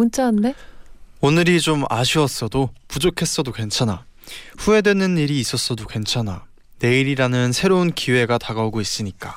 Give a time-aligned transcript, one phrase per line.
[0.00, 0.54] 문자 왔네.
[1.20, 4.04] 오늘이 좀 아쉬웠어도 부족했어도 괜찮아.
[4.56, 6.44] 후회되는 일이 있었어도 괜찮아.
[6.78, 9.34] 내일이라는 새로운 기회가 다가오고 있으니까.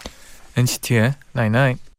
[0.55, 1.81] NCT의 Night Night.
[1.81, 1.92] 이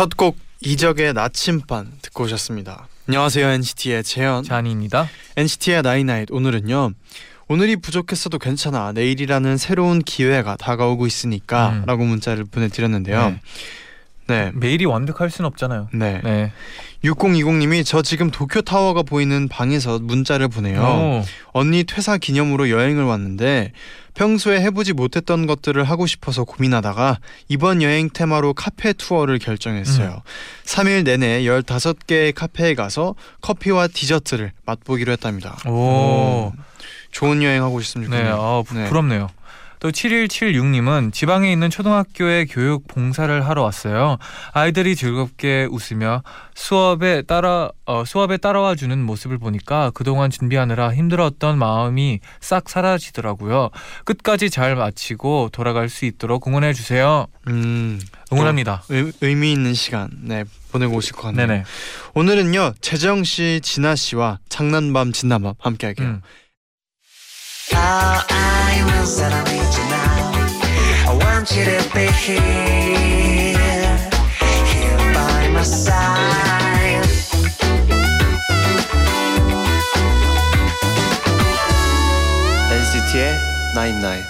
[0.00, 2.88] 첫 곡 이적의 나침반 듣고 오셨습니다.
[3.06, 4.42] 안녕하세요 NCT의 재현.
[4.42, 5.06] 쟈니입니다.
[5.36, 6.92] NCT의 나이나잇 오늘은요.
[7.48, 8.92] 오늘이 부족했어도 괜찮아.
[8.92, 13.28] 내일이라는 새로운 기회가 다가오고 있으니까라고 문자를 보내드렸는데요.
[13.28, 13.40] 네.
[14.30, 14.52] 네.
[14.54, 15.88] 매일이 완벽할 순 없잖아요.
[15.92, 16.20] 네.
[16.22, 16.52] 네.
[17.04, 20.80] 6020님이 저 지금 도쿄 타워가 보이는 방에서 문자를 보내요.
[20.80, 21.24] 오.
[21.52, 23.72] 언니 퇴사 기념으로 여행을 왔는데
[24.14, 30.22] 평소에 해보지 못했던 것들을 하고 싶어서 고민하다가 이번 여행 테마로 카페 투어를 결정했어요.
[30.64, 35.56] 3일 내내 15개의 카페에 가서 커피와 디저트를 맛보기로 했답니다.
[35.68, 36.52] 오.
[37.12, 38.28] 좋은 여행 하고 싶으면 네.
[38.28, 38.88] 아, 부, 네.
[38.88, 39.28] 부럽네요.
[39.80, 44.18] 또 7176님은 지방에 있는 초등학교에 교육 봉사를 하러 왔어요.
[44.52, 46.22] 아이들이 즐겁게 웃으며
[46.54, 53.70] 수업에 따라 어, 수업에 따라와 주는 모습을 보니까 그동안 준비하느라 힘들었던 마음이 싹 사라지더라고요.
[54.04, 57.26] 끝까지 잘 마치고 돌아갈 수 있도록 응원해 주세요.
[57.48, 57.98] 음,
[58.32, 58.84] 응원합니다.
[58.90, 61.46] 의, 의미 있는 시간 네 보내고 오실 것 같네요.
[61.46, 61.64] 네네.
[62.14, 66.08] 오늘은요 재정 씨, 진아 씨와 장난밤 진담밤 함께 할게요.
[66.08, 66.22] 음.
[67.74, 70.32] All I want is that I need you now.
[71.10, 73.54] I want you to be here,
[74.70, 77.06] here by my side.
[82.70, 83.34] NCT의
[83.74, 84.24] Nine Nine.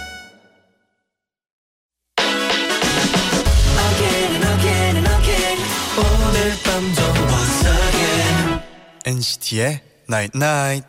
[3.90, 5.58] Again and again and again
[5.98, 8.60] 오늘 밤도 once again
[9.04, 10.86] NCT의 Night Night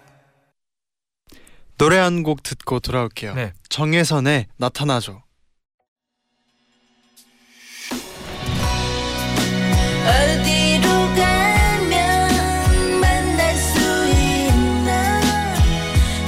[1.82, 3.34] 노래 한 곡 듣고 돌아올게요.
[3.34, 3.54] 네.
[3.70, 5.24] 정혜선의 나타나죠.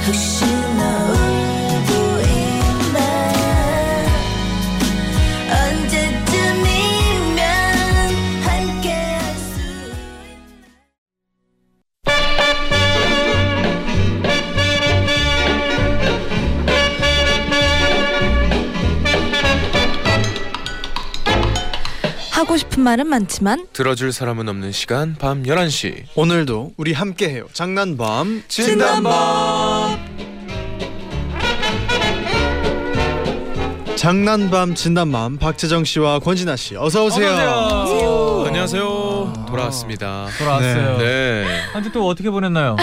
[0.06, 0.53] 혹시
[22.84, 26.04] 말은 많지만 들어줄 사람은 없는 시간 밤 11시.
[26.16, 27.46] 오늘도 우리 함께 해요.
[27.54, 29.98] 장난밤 진단밤.
[33.96, 37.30] 장난밤 진단밤 박재정 씨와 권진아 씨 어서 오세요.
[37.30, 38.44] 어서오세요.
[38.48, 39.46] 안녕하세요.
[39.48, 40.26] 돌아왔습니다.
[40.38, 40.98] 돌아왔어요.
[40.98, 41.46] 네.
[41.72, 42.76] 한주 또 어떻게 보냈나요?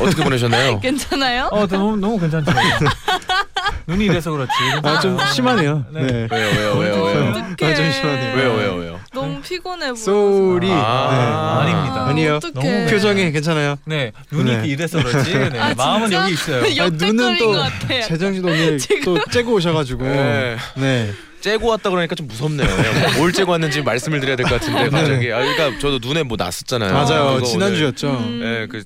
[0.00, 0.80] 어떻게 보내셨나요?
[0.82, 1.48] 괜찮아요?
[1.52, 2.50] 어, 너무 너무 괜찮죠.
[3.86, 4.50] 눈이 이래서 그렇지.
[4.82, 5.84] 아 좀 심하네요.
[5.92, 6.00] 네.
[6.02, 6.28] 네.
[6.30, 7.30] 왜요 왜요 왜요 왜요?
[7.30, 7.72] 어떡해.
[7.72, 8.36] 아, 좀 심하네요.
[8.36, 9.00] 왜요 왜요 왜요?
[9.12, 9.94] 너무 피곤해 보여.
[9.94, 10.68] 쏘리.
[10.70, 12.06] 아, 아닙니다.
[12.08, 12.36] 아니에요.
[12.36, 12.86] 어떡해.
[12.86, 13.76] 표정이 괜찮아요.
[13.84, 14.66] 네, 눈이 네.
[14.66, 15.34] 이래서 그렇지.
[15.34, 15.58] 네.
[15.58, 16.22] 아, 마음은 진짜?
[16.24, 16.62] 여기 있어요.
[16.82, 18.02] 아니, 눈은 또것 같아요.
[18.02, 20.56] 재정 씨도 오늘 또 째고 오셔가지고 네.
[20.76, 21.12] 네.
[21.40, 22.66] 째고 왔다 그러니까 좀 무섭네요.
[22.66, 25.30] 예, 뭘 째고 왔는지 말씀을 드려야 될 것 같은데 갑자기.
[25.30, 26.92] 아, 그러니까 저도 눈에 뭐 났었잖아요.
[26.92, 27.42] 맞아요.
[27.42, 28.08] 지난주였죠.
[28.08, 28.40] 음.
[28.42, 28.80] 오늘, 예,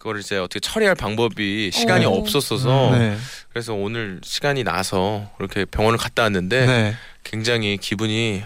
[0.00, 2.10] 그 그걸 이제 어떻게 처리할 방법이 시간이 어.
[2.10, 3.16] 없었어서 네.
[3.50, 6.94] 그래서 오늘 시간이 나서 이렇게 병원을 갔다 왔는데 네.
[7.22, 8.42] 굉장히 기분이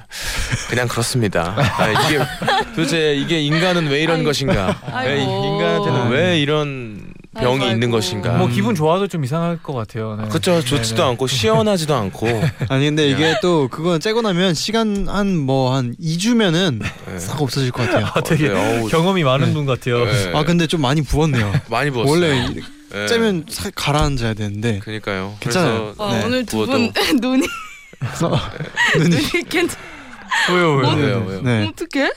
[0.68, 1.54] 그냥 그렇습니다.
[1.56, 2.18] 아, 이게
[2.74, 4.28] 도대체 이게 인간은 왜 이런 아이고.
[4.30, 4.80] 것인가?
[4.92, 5.08] 아이고.
[5.08, 7.90] 왜 인간한테는 왜 이런 병이 아이고, 있는 아이고.
[7.92, 8.32] 것인가?
[8.38, 10.16] 뭐 기분 좋아도 좀 이상할 것 같아요.
[10.16, 10.28] 네.
[10.28, 10.60] 그렇죠.
[10.62, 11.08] 좋지도 네, 네.
[11.10, 12.26] 않고 시원하지도 않고
[12.68, 17.18] 아니 근데 이게 또 그건 째고 나면 시간 한 뭐 한 2주면은 네.
[17.18, 18.06] 싹 없어질 것 같아요.
[18.14, 19.52] 아, 되게 네, 경험이 많은 네.
[19.54, 20.04] 분 같아요.
[20.04, 20.32] 네.
[20.34, 21.52] 아 근데 좀 많이 부었네요.
[21.68, 22.10] 많이 부었어요.
[22.12, 22.48] 원래
[22.92, 23.06] 네.
[23.08, 25.34] 째면 싹 가라앉아야 되는데 그니까요.
[25.40, 25.94] 괜찮아요.
[25.96, 26.24] 그래서 와, 네.
[26.24, 27.46] 오늘 두 분 눈이
[28.98, 29.76] 눈이 괜찮.
[30.50, 30.96] 왜요 왜요?
[30.96, 31.40] 왜요 왜요?
[31.42, 32.10] 네, 어떡해?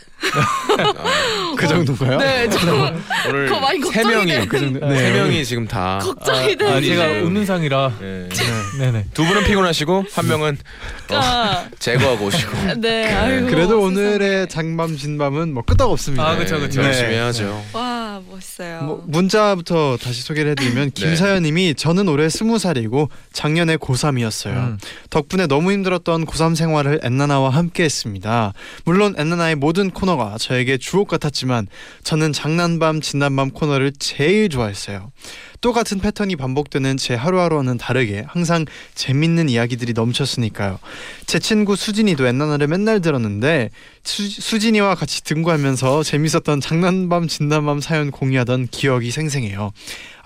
[1.58, 2.18] 그 정도인가요?
[2.18, 2.70] 네, 좀
[3.30, 4.48] 오늘 그거 많이 세 걱정이 명이 되는.
[4.50, 4.80] 그 정도.
[4.96, 5.12] 세 네.
[5.12, 6.84] 명이 지금 다 걱정이 아, 되는.
[6.84, 7.20] 제가 네.
[7.22, 7.94] 웃는 상이라.
[8.00, 8.30] 네.
[8.80, 9.06] 네네.
[9.14, 10.58] 두 분은 피곤하시고 한 명은
[11.12, 13.48] 아, 제거하고 오시고 네, 아이고.
[13.48, 13.78] 그래도.
[13.82, 16.28] 오늘의 장밤 진밤은 뭐 끄떡 없습니다.
[16.28, 16.82] 아, 그쵸, 그쵸.
[16.82, 16.88] 네.
[16.88, 17.64] 열심히 해야죠.
[17.74, 18.84] 와 멋있어요.
[18.84, 24.54] 뭐, 문자부터 다시 소개를 해드리면 김사연님이 저는 올해 스무 살이고 작년에 고3이었어요.
[24.54, 24.78] 음.
[25.10, 28.54] 덕분에 너무 힘들었던 고3 생활을 엔나나와 함께했습니다.
[28.86, 31.68] 물론 엔나나의 모든 코너가 저에게 주옥 같았지만
[32.04, 35.12] 저는 장난밤 진난밤 코너를 제일 좋아했어요.
[35.62, 40.80] 똑같은 패턴이 반복되는 제 하루하루와는 다르게 항상 재밌는 이야기들이 넘쳤으니까요.
[41.26, 43.72] 제 친구 수진이도 엔나나를 맨날 들었는데
[44.08, 49.72] 수, 수진이와 같이 등구하면서 재밌었던 장난밤 진난밤 사연 공유하던 기억이 생생해요.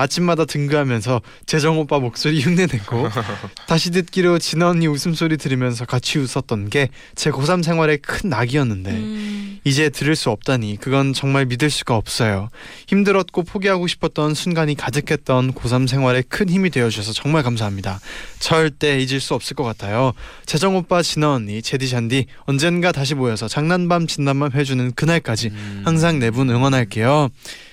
[0.02, 3.08] 아침마다 등교하면서 재정 오빠 목소리 흉내내고
[3.68, 9.60] 다시 듣기로 진아 언니 웃음소리 들으면서 같이 웃었던 게 제 고3 생활의 큰 낙이었는데 음,
[9.64, 12.50] 이제 들을 수 없다니 그건 정말 믿을 수가 없어요.
[12.88, 18.00] 힘들었고 포기하고 싶었던 순간이 가득했던 고3 생활에 큰 힘이 되어주셔서 정말 감사합니다.
[18.40, 20.14] 절대 잊을 수 없을 것 같아요.
[20.46, 25.82] 재정 오빠, 진아 언니, 제디 잔디 언젠가 다시 모여서 장난밤 진난밤 해주는 그날까지 음.
[25.86, 27.30] 항상 네 분 응원할게요.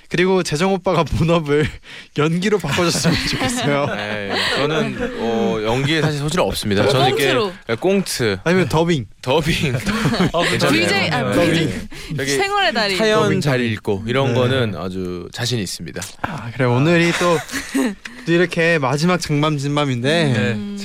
[0.09, 1.69] 그리고 재정 오빠가 본업을
[2.17, 3.87] 연기로 바꿔줬으면 좋겠어요.
[3.95, 6.89] 네, 저는 어, 연기에 사실 소질 없습니다.
[6.89, 7.53] 저는 꽁트로.
[7.67, 9.07] 네, 꽁트, 아니면 더빙.
[9.21, 9.75] 더빙,
[10.33, 10.87] 어, 괜찮네요.
[10.87, 11.51] VJ 아 네.
[11.51, 11.89] VJ
[12.19, 12.97] 여기 생활의 달인.
[12.97, 13.61] 사연 더빙, 잘.
[13.61, 14.35] 읽고 이런 네.
[14.35, 16.01] 거는 아주 자신 있습니다.
[16.23, 17.37] 아 그래 오늘이 또,
[18.25, 20.79] 또 이렇게 마지막 장밤 진밤인데 네, 음,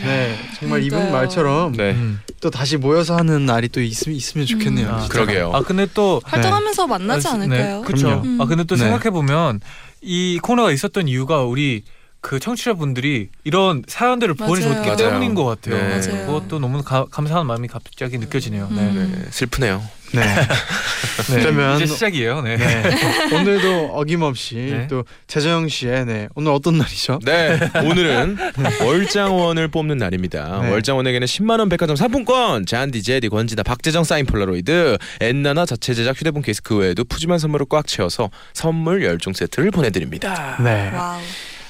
[0.60, 1.12] 정말 이분.
[1.12, 2.20] 말처럼 네, 음.
[2.42, 4.90] 또 다시 모여서 하는 날이 또 있으면 있으면 좋겠네요.
[4.90, 5.00] 음.
[5.00, 5.08] 진짜.
[5.14, 5.52] 그러게요.
[5.54, 7.80] 아 근데 또 활동하면서 만나지 아, 않을까요?
[7.82, 8.08] 네, 그렇죠.
[8.08, 8.26] 그럼요.
[8.26, 8.42] 음.
[8.42, 8.82] 아 근데 또 네.
[8.84, 9.62] 생각해 보면
[10.02, 11.84] 이 코너가 있었던 이유가 우리
[12.20, 14.96] 그 청취자분들이 이런 사연들을 맞아요.
[14.96, 15.76] 때문인 것 같아요.
[15.76, 15.90] 네.
[15.90, 16.26] 맞아요.
[16.26, 18.70] 그것도 너무 가, 감사한 마음이 갑자기 느껴지네요.
[18.72, 18.82] 네.
[18.82, 19.14] 음.
[19.26, 19.84] 네, 슬프네요.
[20.14, 20.22] 네.
[21.30, 21.42] 네.
[21.42, 22.42] 그러면 이제 시작이에요.
[22.42, 22.58] 네.
[22.58, 22.84] 네.
[23.36, 24.88] 오늘도 어김없이 네.
[24.88, 27.20] 또 재정 씨의 네 오늘 어떤 날이죠?
[27.26, 28.38] 네, 오늘은
[28.82, 30.62] 월장원을 뽑는 날입니다.
[30.62, 30.70] 네.
[30.72, 36.42] 월장원에게는 10만 원 백화점 상품권, 잔디, 재디, 권진아, 박재정 사인 폴라로이드, 엔나나 자체 제작 휴대폰
[36.42, 40.58] 케이스 그 외에도 푸짐한 선물을 꽉 채워서 선물 10종 세트를 보내 드립니다.
[40.64, 40.90] 네.
[40.94, 41.20] 와우.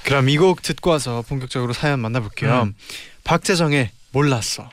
[0.03, 2.63] 그럼 이 곡 듣고 와서 본격적으로 사연 만나 볼게요.
[2.65, 2.73] 음.
[3.23, 4.69] 박재정의 몰랐어.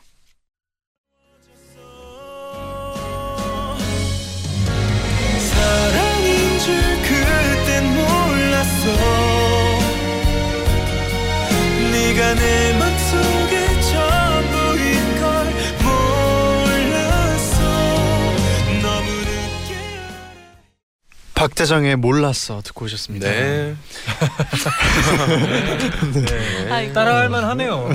[21.40, 23.26] 박재정의 몰랐어 듣고 오셨습니다.
[23.32, 23.74] 네.
[26.70, 26.92] 아이고.
[26.92, 27.88] 따라할 만하네요.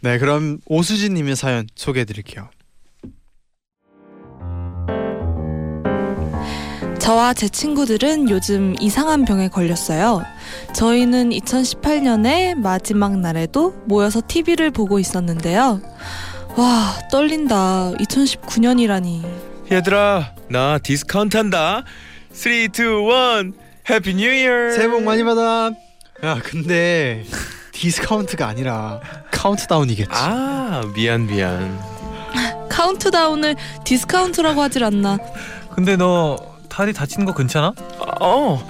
[0.00, 2.50] 네, 그럼 오수진님의 사연 소개해드릴게요.
[7.02, 10.22] 저와 제 친구들은 요즘 이상한 병에 걸렸어요.
[10.72, 15.80] 저희는 2018년에 마지막 날에도 모여서 TV를 보고 있었는데요.
[16.56, 17.90] 와, 떨린다.
[17.98, 19.20] 2019년이라니.
[19.72, 21.82] 얘들아, 나 디스카운트 한다.
[22.30, 23.52] 3, 2, 1,
[23.90, 24.70] Happy New Year.
[24.70, 25.72] 새해 복 많이 받아.
[26.22, 27.24] 야, 근데
[27.72, 29.00] 디스카운트가 아니라
[29.32, 30.08] 카운트다운이겠지.
[30.12, 31.80] 아, 미안 미안.
[32.68, 35.18] 카운트다운을 디스카운트라고 하질 않나.
[35.74, 37.74] 근데 너 다리 다친 거 괜찮아?
[38.22, 38.66] 어,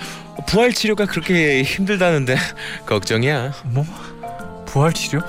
[0.48, 2.36] 부활 치료가 그렇게 힘들다는데
[2.84, 3.52] 걱정이야.
[3.66, 3.84] 뭐?
[4.66, 5.20] 부활 치료?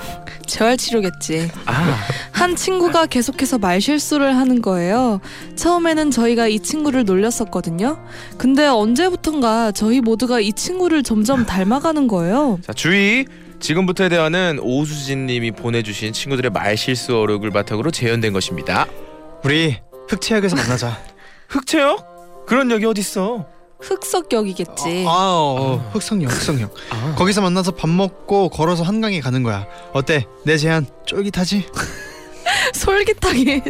[0.44, 1.52] 재활 치료겠지.
[1.66, 1.96] 아,
[2.32, 5.20] 한 친구가 계속해서 말실수를 하는 거예요.
[5.54, 8.04] 처음에는 저희가 이 친구를 놀렸었거든요.
[8.38, 12.58] 근데 언제부턴가 저희 모두가 이 친구를 점점 닮아가는 거예요.
[12.62, 13.24] 자 주의.
[13.60, 18.86] 지금부터의 대화는 오수진님이 보내주신 친구들의 말 실수 어록을 바탕으로 재현된 것입니다.
[19.44, 19.78] 우리
[20.08, 20.98] 흑채역에서 만나자.
[21.48, 22.13] 흑채역?
[22.46, 23.46] 그런 역이 어딨어?
[23.80, 25.04] 흑석역이겠지.
[25.06, 26.74] 아, 어, 흑성역, 흑성역.
[26.90, 29.66] 아, 거기서 만나서 밥 먹고 걸어서 한강에 가는 거야.
[29.92, 30.26] 어때?
[30.44, 31.66] 내 제안 쫄깃하지?
[32.74, 33.62] 솔깃하게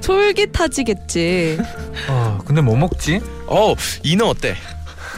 [0.00, 1.58] 솔깃하지겠지.
[2.08, 3.20] 아 근데 뭐 먹지?
[3.46, 4.56] 어 인어 어때?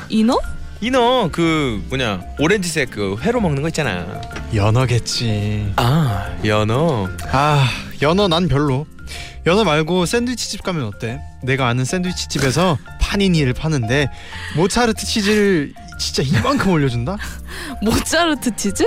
[0.08, 0.38] 인어?
[0.80, 4.20] 인어 그 뭐냐 오렌지색 그 회로 먹는 거 있잖아.
[4.54, 5.72] 연어겠지.
[5.76, 7.08] 아 연어.
[7.30, 7.68] 아,
[8.02, 8.86] 연어 난 별로.
[9.46, 11.20] 연어 말고 샌드위치 집 가면 어때?
[11.42, 14.10] 내가 아는 샌드위치 집에서 파니니를 파는데
[14.56, 17.16] 모차르트 치즈를 진짜 이만큼 올려준다?
[17.82, 18.86] 모짜르트 치즈?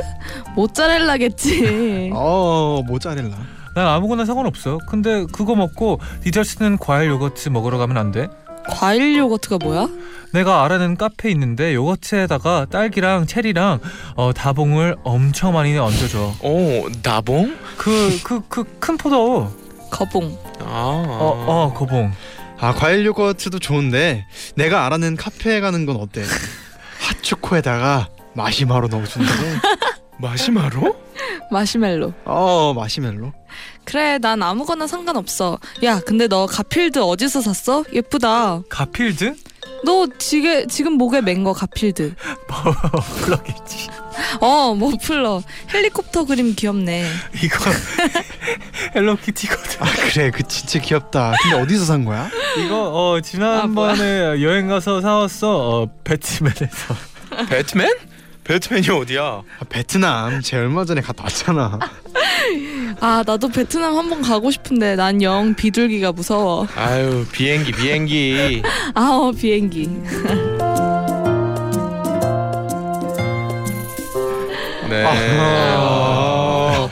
[0.56, 2.12] 모짜렐라겠지.
[2.14, 3.36] 어, 모짜렐라.
[3.76, 4.78] 난 아무거나 상관없어.
[4.88, 8.28] 근데 그거 먹고 디저트는 과일 요거트 먹으러 가면 안 돼?
[8.70, 9.88] 과일 요거트가 뭐야?
[10.34, 13.80] 내가 알아낸 카페 있는데 요거트에다가 딸기랑 체리랑
[14.16, 16.34] 어, 다봉을 엄청 많이 얹어줘.
[16.42, 17.56] 오 나봉?
[17.78, 19.50] 그 그 그 큰 포도.
[19.92, 20.38] 거봉.
[20.62, 22.12] 아, 어, 어, 거봉.
[22.60, 26.24] 아 과일 요거트도 좋은데 내가 알아낸 카페에 가는 건 어때?
[27.00, 29.42] 핫초코에다가 마시마로 넣어준다고?
[30.20, 30.96] 마시마로?
[31.52, 32.14] 마시멜로.
[32.24, 33.34] 어 마시멜로?
[33.84, 35.60] 그래, 난 아무거나 상관없어.
[35.84, 37.84] 야, 근데 너 가필드 어디서 샀어?
[37.94, 38.62] 예쁘다.
[38.70, 39.36] 가필드?
[39.86, 42.16] 너 지게, 지금 목에 맨 거 가필드.
[43.26, 43.88] 플러겠지.
[44.42, 45.42] 어, 머플러.
[45.74, 47.06] 헬리콥터 그림 귀엽네.
[47.44, 47.58] 이거
[48.96, 49.78] 헬로키티거든.
[49.84, 51.34] 아 그래 그 진짜 귀엽다.
[51.42, 52.30] 근데 어디서 산 거야?
[52.58, 55.48] 이거 어 지난번에 여행 가서 사왔어.
[55.82, 56.96] 어 배트맨에서.
[57.50, 57.90] 배트맨?
[58.46, 59.24] 배트맨이 어디야?
[59.24, 61.80] 아, 베트남 쟤 얼마 전에 갔다 왔잖아.
[63.02, 66.68] 아, 나도 베트남 한번 가고 싶은데 난 영 비둘기가 무서워.
[66.76, 68.62] 아유 비행기 비행기.
[68.94, 69.88] 아, 어, 비행기.
[74.90, 75.04] 네.
[75.08, 76.90] 아,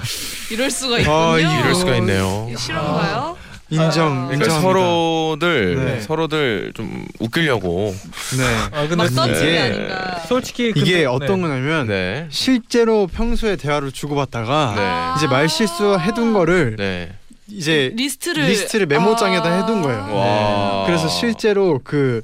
[0.50, 1.16] 이럴 수가 있군요.
[1.16, 2.50] 아, 이럴 수가 있네요.
[2.58, 3.38] 실화인가요?
[3.74, 4.62] 인정 그러니까 인정합니다.
[4.62, 6.02] 서로들 네.
[6.02, 7.96] 서로들 좀 웃기려고.
[8.38, 8.44] 네.
[8.78, 10.20] 아 근데 막 이게- 아닌가.
[10.28, 11.48] 솔직히 이게 근데- 어떤 네.
[11.48, 12.28] 거냐면 네.
[12.30, 15.18] 실제로 평소에 대화를 주고받다가 네.
[15.18, 17.12] 이제 말 실수 해둔 거를 네.
[17.50, 19.62] 이제 리스트를 리스트를 메모장에다 아.
[19.62, 20.10] 해둔 거예요.
[20.16, 20.86] 와.
[20.86, 22.22] 그래서 실제로 그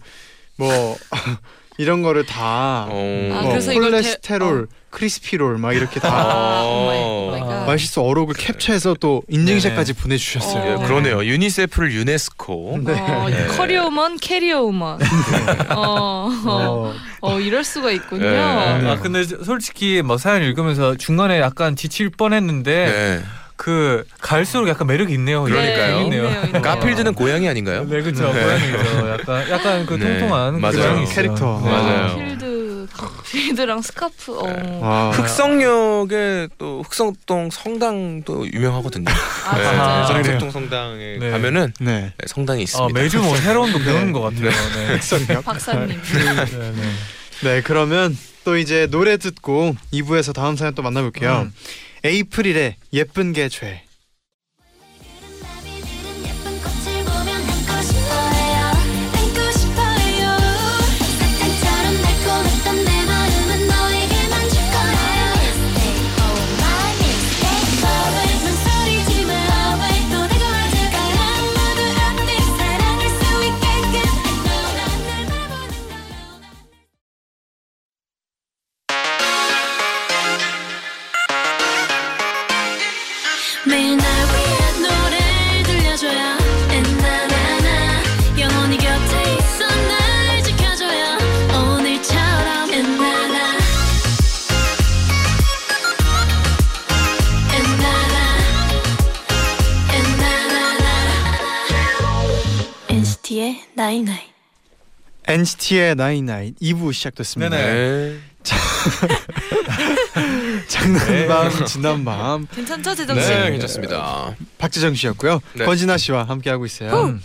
[0.58, 0.98] 뭐
[1.80, 3.30] 이런 거를 다 어.
[3.32, 6.84] 아, 뭐 그래서 이걸 콜레스테롤, 크리스피롤 막 이렇게 다 아, 어.
[6.84, 7.04] oh my,
[7.40, 7.68] oh my god.
[7.68, 10.76] 말실수 어록을 캡처해서 또 인증샷까지 예, 보내주셨어요.
[10.76, 10.80] 어.
[10.80, 11.24] 그러네요.
[11.24, 12.80] 유니세프를 유네스코.
[12.84, 13.00] 네.
[13.00, 13.48] 어, 네.
[13.48, 15.00] 커리어우먼 캐리어우먼.
[15.70, 18.30] 어, 어, 어, 어, 이럴 수가 있군요.
[18.30, 18.38] 네.
[18.40, 23.24] 아 근데 솔직히 뭐 사연 읽으면서 중간에 약간 지칠 뻔했는데 네.
[23.60, 25.44] 그 갈수록 약간 매력이 있네요.
[25.44, 25.98] 그러니까요.
[25.98, 26.62] 네, 있네요, 있네요.
[26.62, 27.84] 가필드는 고양이 아닌가요?
[27.90, 28.32] 네 그렇죠.
[28.32, 28.42] 네.
[28.42, 29.10] 고양이죠.
[29.10, 31.06] 약간 약간 그 네, 통통한 맞아요.
[31.14, 31.62] 캐릭터.
[31.62, 31.70] 네.
[31.70, 32.18] 맞아요.
[32.18, 32.88] 필드,
[33.30, 34.40] 필드랑 스카프.
[34.40, 34.80] 어.
[34.82, 39.12] 아, 흑성역에 또 흑성동 성당도 유명하거든요.
[39.46, 39.66] 아, 네?
[39.66, 40.04] 아?
[40.04, 41.30] 흑성동 성당에 네.
[41.30, 42.14] 가면은 네.
[42.18, 42.86] 네, 성당이 있습니다.
[42.86, 44.52] 어, 매주 뭐 새로운 거 배우는 것 같아요.
[44.52, 44.94] 네.
[44.96, 45.44] 흑성역.
[45.44, 46.02] 박사님.
[46.02, 46.92] 네, 네.
[47.42, 51.48] 네, 그러면 또 이제 노래 듣고 2부에서 다음 사연 또 만나볼게요.
[51.48, 51.54] 음.
[52.04, 53.89] 에이프릴의 예쁜 게 죄.
[105.30, 107.56] NCT의 나인나인 2부 시작됐습니다.
[107.56, 108.18] 네네.
[108.44, 108.50] 네.
[110.68, 113.28] 장난밤 진난밤 괜찮죠, 재정 씨?
[113.28, 114.36] 네, 괜찮습니다.
[114.58, 115.42] 박지정 씨였고요.
[115.54, 115.66] 네.
[115.66, 117.04] 권진아 씨와 함께 하고 있어요.
[117.04, 117.22] 음.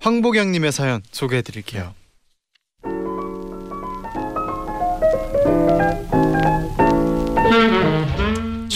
[0.00, 1.94] 황보경님의 사연 소개해드릴게요.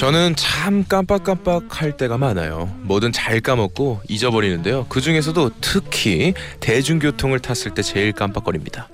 [0.03, 2.69] 저는 참 깜빡깜빡할 때가 많아요.
[2.81, 4.87] 뭐든 잘 까먹고 잊어버리는데요.
[4.89, 8.89] 그 중에서도 특히 대중교통을 탔을 때 제일 깜빡거립니다.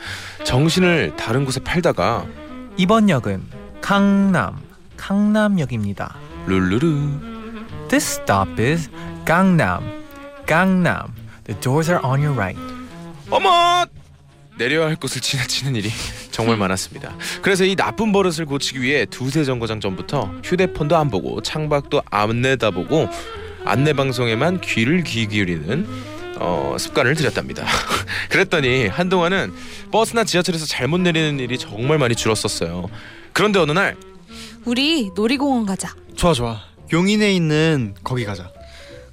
[0.45, 2.27] 정신을 다른 곳에 팔다가
[2.77, 3.43] 이번 역은
[3.81, 4.59] 강남
[4.99, 6.15] 강남역입니다.
[6.45, 8.91] 룰루루 This stop is
[9.25, 9.83] Gangnam.
[10.47, 11.13] Gangnam.
[11.45, 12.61] The doors are on your right.
[13.31, 13.87] 어머
[14.59, 15.91] 내려야 할 곳을 지나치는 일이
[16.31, 17.17] 정말 많았습니다.
[17.41, 23.09] 그래서 이 나쁜 버릇을 고치기 위해 두세 정거장 전부터 휴대폰도 안 보고 창밖도 안 내다보고
[23.65, 25.87] 안내 방송에만 귀를 귀 기울이는
[26.41, 27.65] 어, 습관을 들였답니다.
[28.31, 29.53] 그랬더니 한동안은
[29.91, 32.89] 버스나 지하철에서 잘못 내리는 일이 정말 많이 줄었었어요.
[33.33, 33.97] 그런데 어느 날
[34.65, 35.95] 우리 놀이공원 가자.
[36.17, 36.61] 좋아 좋아.
[36.93, 38.51] 용인에 있는 거기 가자.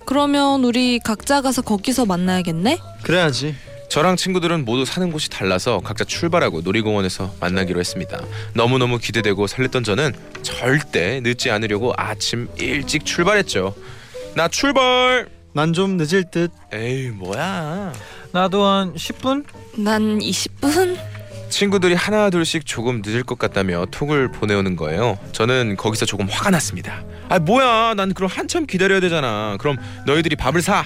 [0.05, 2.77] 그러면 우리 각자 가서 거기서 만나야겠네?
[3.03, 3.55] 그래야지.
[3.89, 8.19] 저랑 친구들은 모두 사는 곳이 달라서 각자 출발하고 놀이공원에서 만나기로 했습니다.
[8.53, 13.73] 너무너무 기대되고 설렜던 저는 절대 늦지 않으려고 아침 일찍 출발했죠.
[14.35, 15.27] 나 출발!
[15.53, 16.51] 난 좀 늦을 듯.
[16.73, 17.93] 에이 뭐야?
[18.33, 19.45] 나도 한 10분?
[19.77, 20.97] 난 20분?
[21.49, 25.17] 친구들이 하나 둘씩 조금 늦을 것 같다며 톡을 보내오는 거예요.
[25.31, 27.01] 저는 거기서 조금 화가 났습니다.
[27.29, 27.93] 아 뭐야?
[27.93, 29.55] 난 그럼 한참 기다려야 되잖아.
[29.59, 30.83] 그럼 너희들이 밥을 사.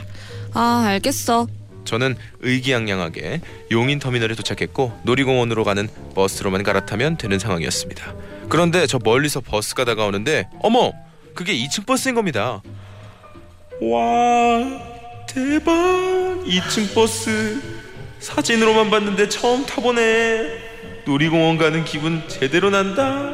[0.54, 1.48] 아, 알겠어.
[1.90, 3.42] 저는 의기양양하게
[3.72, 8.14] 용인 터미널에 도착했고 놀이공원으로 가는 버스로만 갈아타면 되는 상황이었습니다.
[8.48, 10.92] 그런데 저 멀리서 버스가 다가오는데 어머!
[11.34, 12.62] 그게 2층 버스인 겁니다.
[13.82, 15.74] 와 대박!
[16.46, 17.60] 2층 버스
[18.20, 20.70] 사진으로만 봤는데 처음 타보네.
[21.08, 23.34] 놀이공원 가는 기분 제대로 난다.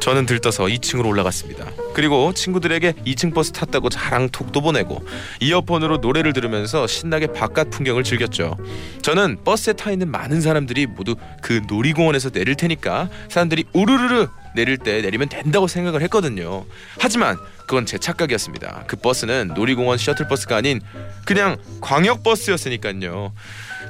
[0.00, 5.04] 저는 들떠서 2층으로 올라갔습니다 그리고 친구들에게 2층 버스 탔다고 자랑 톡도 보내고
[5.40, 8.56] 이어폰으로 노래를 들으면서 신나게 바깥 풍경을 즐겼죠.
[9.02, 15.00] 저는 버스에 타 있는 많은 사람들이 모두 그 놀이공원에서 내릴 테니까 사람들이 우르르르 내릴 때
[15.00, 16.64] 내리면 된다고 생각을 했거든요.
[16.98, 18.84] 하지만 그건 제 착각이었습니다.
[18.86, 20.80] 그 버스는 놀이공원 셔틀버스가 아닌
[21.24, 23.32] 그냥 광역버스였으니까요.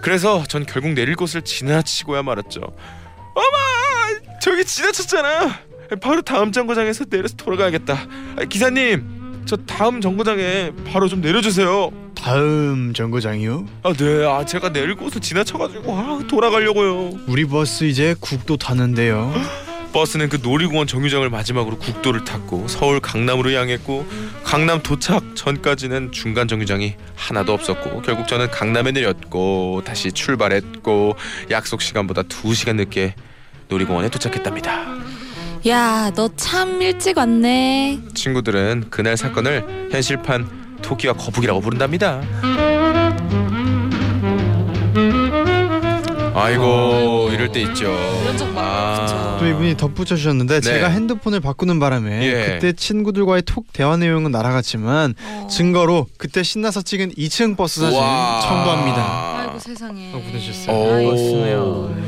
[0.03, 2.61] 그래서 전 결국 내릴 곳을 지나치고야 말았죠.
[2.61, 4.39] 어마!
[4.41, 5.72] 저기 지나쳤잖아.
[6.01, 8.07] 바로 다음 정거장에서 내려서 돌아가야겠다.
[8.37, 11.91] 아, 기사님 저 다음 정거장에 바로 좀 내려주세요.
[12.15, 13.67] 다음 정거장이요?
[13.83, 17.19] 아 네, 아 제가 내릴 곳을 지나쳐가지고 아 돌아가려고요.
[17.27, 19.33] 우리 버스 이제 국도 타는데요.
[19.93, 24.07] 버스는 그 놀이공원 정류장을 마지막으로 국도를 탔고 서울 강남으로 향했고
[24.43, 31.17] 강남 도착 전까지는 중간 정류장이 하나도 없었고 결국 저는 강남에 내렸고 다시 출발했고
[31.51, 33.15] 약속 시간보다 2시간 늦게
[33.69, 34.87] 놀이공원에 도착했답니다.
[35.69, 38.01] 야, 너 참 일찍 왔네.
[38.15, 42.21] 친구들은 그날 사건을 현실판 토끼와 거북이라고 부른답니다.
[46.35, 47.93] 아이고 이럴 때 있죠.
[48.23, 49.37] 이런 적 많죠.
[49.39, 52.53] 또 이분이 덧붙여 주셨는데 제가 핸드폰을 바꾸는 바람에 예.
[52.55, 55.47] 그때 친구들과의 톡 대화 내용은 날아갔지만 어.
[55.49, 59.39] 증거로 그때 신나서 찍은 2층 버스 사진 첨부합니다.
[59.41, 60.13] 아이고 세상에.
[60.15, 60.77] 어, 보내주셨어요.
[60.77, 61.11] 오.
[61.11, 62.02] 버스네요.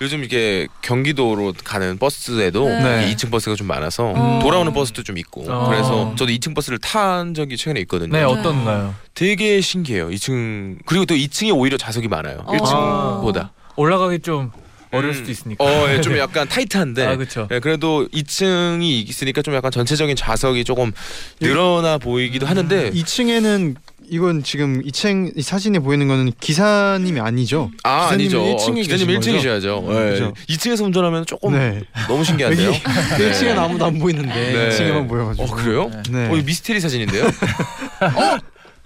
[0.00, 0.04] 네.
[0.04, 3.08] 요즘 이게 경기도로 가는 버스에도 네.
[3.10, 4.40] 이 2층 버스가 좀 많아서 음.
[4.40, 5.68] 돌아오는 버스도 좀 있고 어.
[5.68, 8.10] 그래서 저도 2층 버스를 탄 적이 최근에 있거든요.
[8.12, 8.94] 네, 어떤가요?
[9.14, 10.08] 되게 신기해요.
[10.08, 12.42] 2층 그리고 또 2층이 오히려 좌석이 많아요.
[12.46, 12.52] 어.
[12.52, 13.50] 1층보다.
[13.76, 14.50] 올라가기 좀
[14.90, 15.14] 어려울 음.
[15.14, 15.64] 수도 있으니까.
[15.64, 17.06] 어, 예, 좀 약간 타이트한데.
[17.06, 17.46] 아, 그렇죠.
[17.50, 20.92] 예, 그래도 2층이 있으니까 좀 약간 전체적인 좌석이 조금
[21.40, 23.76] 늘어나 보이기도 하는데 2층에는
[24.12, 27.70] 이건 지금 2층 이 사진에 보이는 거는 기사님이 아니죠?
[27.84, 28.42] 아 아니죠.
[28.42, 29.38] 1층에 기사님 계신 거죠?
[29.38, 29.88] 1층이셔야죠.
[30.06, 30.10] 예.
[30.10, 30.34] 그죠.
[30.48, 31.80] 2층에서 운전하면 조금 네.
[32.08, 32.68] 너무 신기한데요.
[32.74, 34.68] 여기 1층엔 아무도 안 보이는데 네.
[34.70, 35.44] 2층에만 보여가지고.
[35.44, 35.90] 어 그래요?
[36.10, 36.28] 네.
[36.28, 37.24] 어, 이 미스테리 사진인데요?
[37.24, 38.36] 어?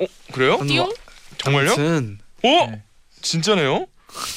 [0.03, 0.59] 어 그래요?
[0.67, 0.93] 띠용?
[1.39, 1.69] 정말요?
[1.73, 2.49] 아무튼 어?
[2.71, 2.83] 네.
[3.23, 3.87] 진짜네요?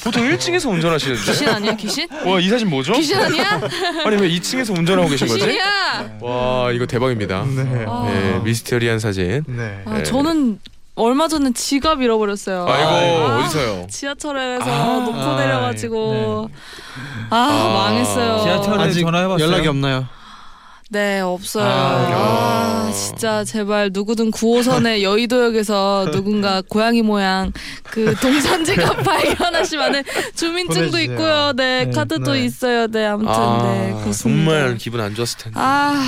[0.02, 1.22] 보통 1층에서 운전하시는데.
[1.22, 2.08] 귀신 아니야 귀신?
[2.24, 2.94] 와 이 사진 뭐죠?
[2.94, 3.60] 귀신 아니야?
[4.06, 5.40] 아니 왜 2층에서 운전하고 계신 거지?
[5.40, 6.18] 귀신이야.
[6.22, 7.44] 와 이거 대박입니다.
[7.44, 7.84] 네.
[7.86, 8.08] 아.
[8.10, 9.44] 네 미스테리한 사진.
[9.46, 9.82] 네.
[9.84, 10.58] 아, 저는
[10.98, 12.66] 얼마 전에 지갑 잃어버렸어요.
[12.68, 12.90] 아이고
[13.26, 13.38] 아.
[13.44, 13.86] 어디서요?
[13.90, 15.04] 지하철에서 아.
[15.04, 16.50] 놓고 아, 내려가지고
[17.30, 17.72] 아, 아.
[17.88, 18.42] 망했어요.
[18.42, 19.46] 지하철에 아직 전화해봤어요?
[19.46, 20.06] 연락이 없나요?
[20.90, 21.64] 네 없어요.
[21.66, 22.88] 아.
[22.88, 27.52] 아, 진짜 제발 누구든 9호선의 여의도역에서 누군가 고양이 모양
[27.84, 30.02] 그 동선 지갑 발견하시면은
[30.34, 31.02] 주민증도 보내주세요.
[31.12, 31.52] 있고요.
[31.54, 32.44] 네, 네, 카드도 네.
[32.44, 32.86] 있어요.
[32.86, 34.16] 네 아무튼 아, 네 그렇습니다.
[34.50, 35.60] 정말 기분 안 좋았을 텐데.
[35.60, 36.02] 아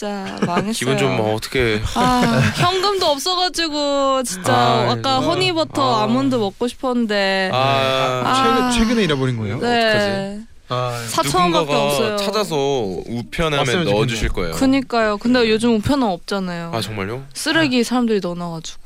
[0.00, 0.72] 진짜 망했어요.
[0.72, 2.20] 기분 좀 뭐 어떻게 아
[2.56, 5.20] 현금도 없어가지고 진짜 아, 아, 까 이거.
[5.30, 6.04] 허니버터 아.
[6.04, 6.06] 아.
[6.06, 8.42] 몬드 먹고 싶었는데 아, 아.
[8.42, 9.58] 최근 최근 에 잃어버린 거예요?
[9.60, 12.16] 네 아, 4천 원밖에 누군가가 없어요.
[12.16, 14.54] 찾아서 우편함에 왔으면 넣어주실 거예요.
[14.54, 15.18] 그니까요.
[15.18, 16.70] 근데 요즘 우편은 없잖아요.
[16.72, 17.24] 아 정말요?
[17.34, 18.79] 쓰레기 사람들이 넣어놔가지고.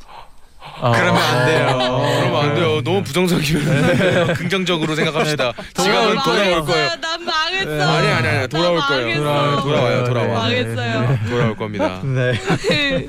[0.80, 1.66] 아, 그러면 안 돼요.
[1.78, 2.80] 그러면 안 돼요.
[2.82, 4.26] 너무 부정적이면 안 돼요.
[4.34, 5.52] 긍정적으로 생각합시다.
[5.74, 6.90] 지갑은 돌아올 거예요.
[7.00, 7.70] 난 망했어.
[7.70, 7.82] 네.
[7.82, 9.22] 아니 아니 아니 돌아올 나 거예요.
[9.22, 9.62] 망했어.
[9.62, 10.38] 돌아와요 돌아와.
[10.40, 11.18] 망했어요.
[11.28, 12.00] 돌아올 겁니다.
[12.04, 12.32] 네.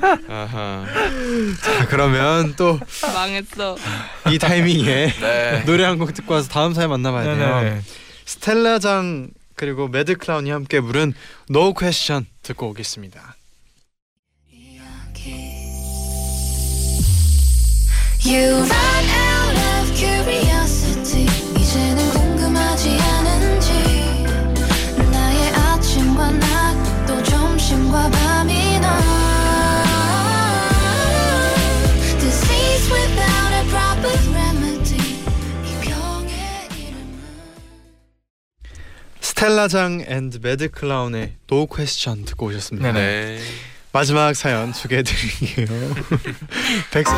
[0.28, 0.84] 아하.
[1.62, 3.76] 자, 그러면 또 이 망했어.
[4.40, 5.62] 타이밍에 네.
[5.66, 7.60] 노래 한 곡 듣고 와서 다음 사연 만나봐야 돼요.
[7.62, 7.80] 네네.
[8.26, 11.14] 스텔라장 그리고 매드 클라운이 함께 부른
[11.50, 13.35] No Question 듣고 오겠습니다.
[39.20, 42.90] 스텔라장 and 매드 클라운의 No Question 듣고 오셨습니다.
[42.90, 43.36] 네네.
[43.36, 43.40] 네.
[43.92, 45.66] 마지막 사연 소개해드릴게요.
[46.90, 47.14] 백사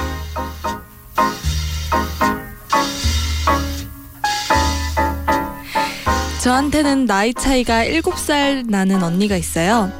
[6.48, 9.92] 저한테는 나이 차이가 7살 나는 언니가 있어요.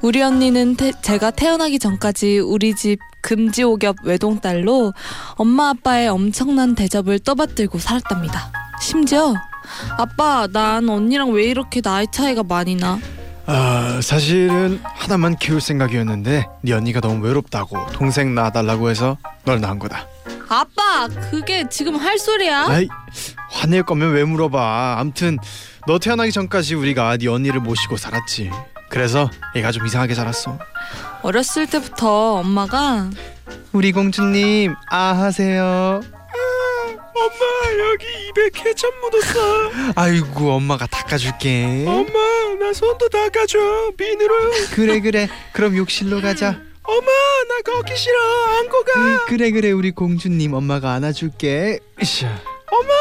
[0.00, 4.94] 우리 언니는 태- 제가 태어나기 전까지 우리 집 금지옥엽 외동딸로
[5.34, 8.52] 엄마 아빠의 엄청난 대접을 떠받들고 살았답니다.
[8.80, 9.34] 심지어
[9.96, 13.00] 아빠 난 언니랑 왜 이렇게 나이 차이가 많이 나?
[13.46, 20.06] 아 사실은 하나만 키울 생각이었는데 네 언니가 너무 외롭다고 동생 낳아달라고 해서 널 낳은 거다.
[20.48, 22.66] 아빠 그게 지금 할 소리야?
[22.68, 22.86] 아이
[23.50, 24.94] 화낼 거면 왜 물어봐.
[25.00, 25.38] 암튼
[25.88, 28.50] 너 태어나기 전까지 우리가 네 언니를 모시고 살았지.
[28.90, 30.58] 그래서 얘가 좀 이상하게 자랐어.
[31.22, 33.08] 어렸을 때부터 엄마가
[33.72, 36.02] 우리 공주님 아 하세요.
[37.16, 39.92] 엄마 여기 입에 케첩 묻었어.
[39.96, 41.86] 아이고 엄마가 닦아줄게.
[41.88, 42.12] 엄마
[42.60, 43.58] 나 손도 닦아줘
[43.96, 44.34] 비누로.
[44.76, 45.26] 그래 그래.
[45.54, 46.60] 그럼 욕실로 가자.
[46.82, 47.06] 엄마
[47.48, 48.14] 나 걷기 싫어
[48.58, 49.00] 안고 가.
[49.00, 51.78] 음, 그래 그래 우리 공주님 엄마가 안아줄게.
[52.02, 52.26] 으쌰.
[52.70, 52.92] 엄마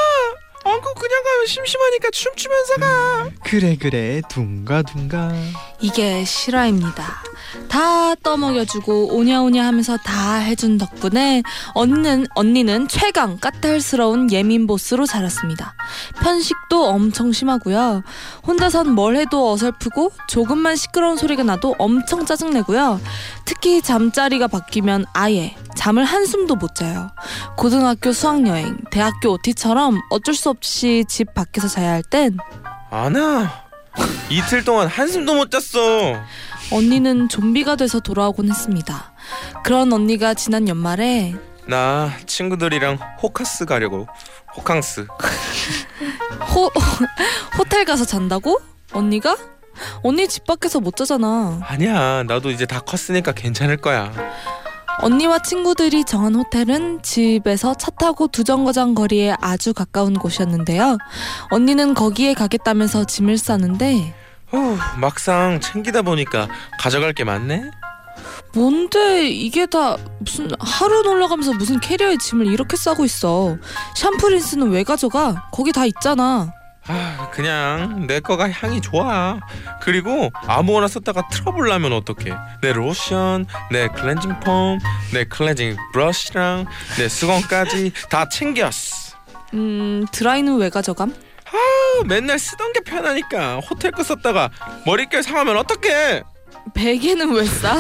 [0.77, 3.29] 안고 그냥 가면 심심하니까 춤추면서 가.
[3.43, 5.31] 그래 그래 둥가둥가.
[5.79, 7.23] 이게 실화입니다.
[7.67, 15.73] 다 떠먹여주고 오냐오냐 하면서 다 해준 덕분에 언니는, 언니는 최강 까탈스러운 예민 보스로 자랐습니다.
[16.21, 18.03] 편식도 엄청 심하고요.
[18.45, 22.99] 혼자선 뭘 해도 어설프고 조금만 시끄러운 소리가 나도 엄청 짜증내고요.
[23.45, 27.11] 특히 잠자리가 바뀌면 아예 잠을 한숨도 못 자요.
[27.57, 32.37] 고등학교 수학여행, 대학교 OT처럼 어쩔 수 없이 집 밖에서 자야 할 땐
[32.89, 33.51] 아나
[34.29, 36.15] 이틀 동안 한숨도 못 잤어.
[36.71, 39.13] 언니는 좀비가 돼서 돌아오곤 했습니다.
[39.63, 41.35] 그런 언니가 지난 연말에
[41.67, 44.07] 나 친구들이랑 호카스 가려고
[44.55, 45.07] 호캉스.
[46.55, 46.71] 호,
[47.57, 48.59] 호텔 가서 잔다고?
[48.93, 49.37] 언니가?
[50.01, 51.59] 언니 집 밖에서 못 자잖아.
[51.63, 54.11] 아니야 나도 이제 다 컸으니까 괜찮을 거야.
[54.99, 60.97] 언니와 친구들이 정한 호텔은 집에서 차 타고 두 정거장 거리에 아주 가까운 곳이었는데요.
[61.51, 64.15] 언니는 거기에 가겠다면서 짐을 싸는데
[64.49, 66.47] 후, 막상 챙기다 보니까
[66.79, 67.69] 가져갈 게 많네.
[68.53, 73.57] 뭔데 이게 다 무슨 하루 놀러 가면서 무슨 캐리어에 짐을 이렇게 싸고 있어.
[73.95, 75.49] 샴푸 린스는 왜 가져가?
[75.51, 76.51] 거기 다 있잖아.
[76.89, 79.37] 아 그냥 내 거가 향이 좋아.
[79.81, 82.33] 그리고 아무거나 썼다가 트러블 나면 어떡해?
[82.61, 84.79] 내 로션, 내 클렌징 폼,
[85.13, 86.65] 내 클렌징 브러쉬랑
[86.97, 89.17] 내 수건까지 다 챙겼어.
[89.53, 91.13] 음 드라이는 왜 가져감?
[91.51, 94.49] 아, 맨날 쓰던 게 편하니까 호텔 거 썼다가
[94.85, 96.23] 머릿결 상하면 어떡해?
[96.73, 97.77] 베개는 왜 싸?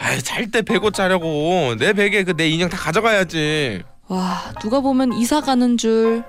[0.00, 1.74] 아이 잘때 베고 자려고.
[1.78, 3.82] 내 베개 그 내 인형 다 가져가야지.
[4.08, 6.22] 와 누가 보면 이사 가는 줄.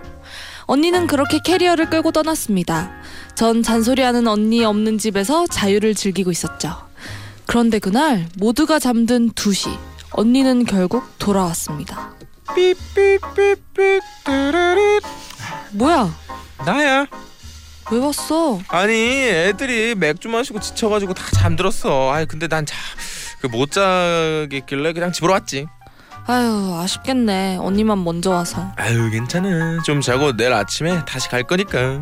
[0.65, 2.91] 언니는 그렇게 캐리어를 끌고 떠났습니다.
[3.35, 6.75] 전 잔소리하는 언니 없는 집에서 자유를 즐기고 있었죠.
[7.45, 9.75] 그런데 그날 모두가 잠든 2시
[10.11, 12.13] 언니는 결국 돌아왔습니다.
[12.55, 14.99] 삐삐삐삐 뚜루루.
[15.73, 16.13] 뭐야
[16.65, 17.06] 나야.
[17.91, 22.12] 왜 왔어 아니 애들이 맥주 마시고 지쳐가지고 다 잠들었어.
[22.12, 22.76] 아이 근데 난 자
[23.41, 25.65] 그 못 자겠길래 그냥 집으로 왔지.
[26.28, 29.82] 아유 아쉽겠네 언니만 먼저 와서 아유 괜찮아.
[29.84, 32.02] 좀 자고 내일 아침에 다시 갈 거니까.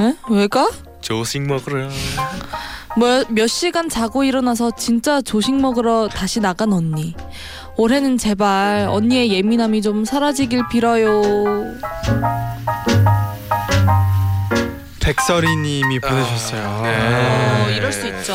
[0.00, 0.16] 에?
[0.28, 0.68] 왜 가?
[1.00, 1.88] 조식 먹으러.
[2.98, 7.14] 뭐, 몇 시간 자고 일어나서 진짜 조식 먹으러 다시 나간 언니.
[7.76, 11.22] 올해는 제발 언니의 예민함이 좀 사라지길 빌어요.
[15.00, 16.82] 백설이님이 보내셨어요.
[16.82, 17.66] 네.
[17.66, 18.32] 어, 이럴 수 있죠.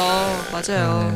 [0.52, 1.15] 맞아요.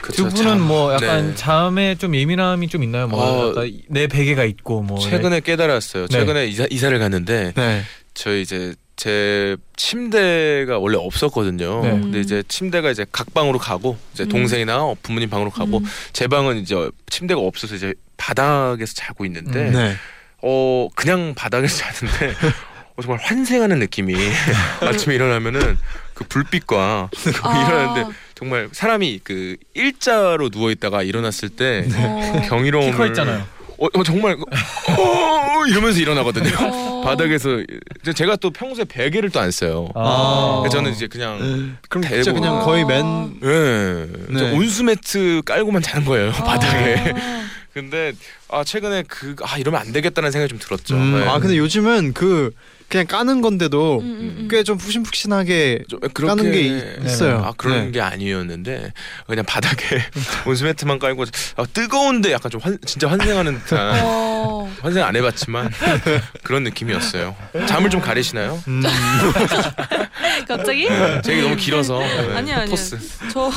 [0.00, 0.60] 그쵸, 두 분은 참.
[0.60, 1.34] 뭐 약간 네.
[1.34, 3.08] 잠에 좀 예민함이 좀 있나요?
[3.08, 6.06] 뭐 어, 내 베개가 있고 뭐 최근에 깨달았어요.
[6.08, 6.18] 네.
[6.18, 7.82] 최근에 이사, 이사를 갔는데 네.
[8.14, 11.82] 저 이제 제 침대가 원래 없었거든요.
[11.82, 11.90] 네.
[11.90, 14.28] 근데 이제 침대가 이제 각 방으로 가고 이제 음.
[14.28, 15.84] 동생이나 부모님 방으로 가고 음.
[16.12, 19.72] 제 방은 이제 침대가 없어서 이제 바닥에서 자고 있는데 음.
[19.72, 19.96] 네.
[20.40, 22.32] 어 그냥 바닥에서 자는데
[22.94, 24.14] 어, 정말 환생하는 느낌이
[24.82, 25.78] 아침에 일어나면은
[26.14, 27.10] 그 불빛과
[27.42, 33.48] 아, 일어나는데 정말 사람이 그 일자로 누워 있다가 일어났을 때 어, 경이로움을 키커 있잖아요.
[33.82, 36.50] 어, 어, 정말 어, 이러면서 일어나거든요.
[36.60, 37.02] 어.
[37.04, 37.48] 바닥에서
[38.14, 39.88] 제가 또 평소에 베개를 또 안 써요.
[39.96, 40.62] 아.
[40.70, 42.22] 저는 이제 그냥 그럼 대고.
[42.22, 43.04] 진짜 그냥 거의 맨
[43.42, 44.52] 예, 네.
[44.52, 47.12] 온수 매트 깔고만 자는 거예요 바닥에.
[47.16, 47.42] 아,
[47.74, 48.12] 근데
[48.48, 50.94] 아 최근에 그 아 이러면 안 되겠다는 생각이 좀 들었죠.
[50.94, 51.26] 음, 네.
[51.28, 52.52] 아 근데 요즘은 그
[52.92, 54.48] 그냥 까는 건데도 음, 음, 음.
[54.50, 57.42] 꽤좀 푹신푹신하게 좀 까는 게 있- 있어요.
[57.42, 57.90] 아 그런 네.
[57.92, 58.92] 게 아니었는데
[59.26, 60.02] 그냥 바닥에
[60.46, 61.24] 온수 매트만 깔고
[61.56, 65.70] 아, 뜨거운데 약간 좀 환, 진짜 환생하는 듯한 어, 환생 안 해봤지만
[66.42, 67.34] 그런 느낌이었어요.
[67.66, 68.62] 잠을 좀 가리시나요?
[68.68, 68.82] 음,
[70.46, 70.86] 갑자기?
[71.24, 72.66] 제 얘기 너무 길어서 네, 아니요, 아니요.
[72.66, 72.98] 토스.
[73.32, 73.50] 저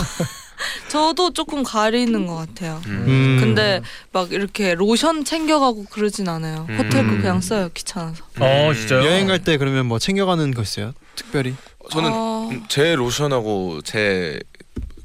[0.87, 2.81] 저도 조금 가리는 것 같아요.
[2.87, 3.03] 음.
[3.07, 3.37] 음.
[3.39, 6.65] 근데 막 이렇게 로션 챙겨가고 그러진 않아요.
[6.69, 6.77] 음.
[6.77, 7.69] 호텔 거 그냥 써요.
[7.73, 8.23] 귀찮아서.
[8.39, 9.05] 어 진짜요?
[9.05, 10.93] 여행 갈 때 그러면 뭐 챙겨가는 거 있어요?
[11.15, 11.55] 특별히?
[11.91, 14.39] 저는 어, 음, 제 로션하고 제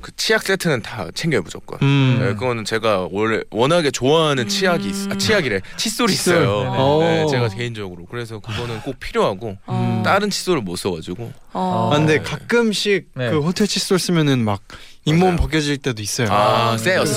[0.00, 1.78] 그 치약 세트는 다 챙겨요 무조건.
[1.82, 2.18] 음.
[2.20, 6.36] 네, 그거는 제가 원래 워낙에 좋아하는 치약이 있, 아, 치약이래 칫솔이 칫솔.
[6.42, 6.62] 있어요.
[6.72, 6.76] 네네.
[7.16, 7.28] 네, 오.
[7.28, 11.90] 제가 개인적으로 그래서 그거는 꼭 필요하고 어, 다른 칫솔을 못 써가지고 어.
[11.92, 12.22] 아, 근데 네.
[12.22, 13.30] 가끔씩 네.
[13.30, 14.60] 그 호텔 칫솔 쓰면은 막
[15.04, 15.36] 잇몸.
[15.36, 16.28] 벗겨질 때도 있어요.
[16.30, 17.12] 아, 아, 세요 그렇죠.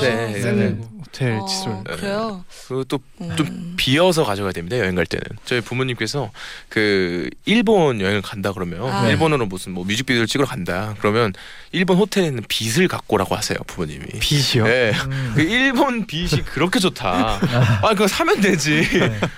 [1.13, 1.35] 네.
[1.35, 1.83] 호텔 어, 칫솔.
[1.83, 2.45] 그래요.
[2.67, 3.35] 그리고 또 음.
[3.35, 6.31] 좀 비어서 가져가야 됩니다 여행 갈 때는 저희 부모님께서
[6.69, 9.07] 그 일본 여행을 간다 그러면 아.
[9.07, 11.33] 일본으로 무슨 뭐 뮤직비디오를 찍으러 간다 그러면
[11.71, 14.63] 일본 호텔에 있는 빗을 갖고 오라고 하세요 부모님이 빗이요.
[14.65, 14.91] 네.
[15.05, 15.33] 음.
[15.35, 17.39] 그 일본 빗이 그렇게 좋다
[17.83, 18.81] 아 그거 사면 되지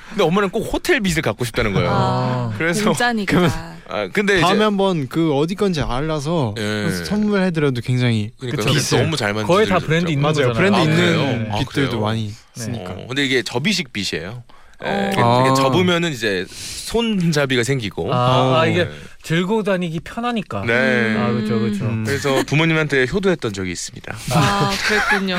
[0.10, 3.76] 근데 엄마는 꼭 호텔 빗을 갖고 싶다는 거예요 아, 그래서 공짜니까.
[3.88, 6.90] 아 근데 다음에 이제 한번 그 어디 건지 알아서 예.
[7.06, 10.34] 선물해드려도 굉장히 그러니까 그쵸, 너무 잘 만들 거의 다 브랜드 있는 맞아요.
[10.34, 10.54] 거잖아요.
[10.54, 11.52] 브랜드 아, 있는 그래요?
[11.52, 12.00] 아, 그래요?
[12.00, 12.34] 많이 네.
[12.56, 12.92] 쓰니까.
[12.94, 14.44] 어, 근데 이게 접이식 빗이에요
[14.84, 15.10] 예, 어.
[15.12, 15.54] 이게 아.
[15.56, 18.92] 접으면은 이제 손잡이가 생기고 아, 아, 이게 네.
[19.24, 20.64] 들고 다니기 편하니까.
[20.66, 21.16] 네.
[21.18, 21.86] 아 그렇죠 그렇죠.
[21.86, 22.04] 음.
[22.06, 24.16] 그래서 부모님한테 효도했던 적이 있습니다.
[24.34, 25.38] 아, 그랬군요.